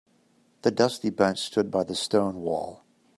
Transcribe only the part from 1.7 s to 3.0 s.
the stone wall.